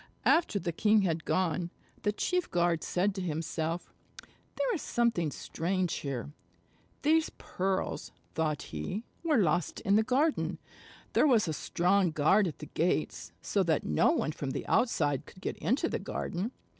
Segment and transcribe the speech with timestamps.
[0.25, 1.69] After the king had gone,
[2.01, 3.93] the chief guard said to himself:
[4.55, 6.31] "There is something strange here.
[7.03, 10.57] These pearls," thought he, "were lost in the garden.
[11.13, 15.27] There was a strong guard at the gates, so that no one from the outside
[15.27, 16.51] could get into the garden.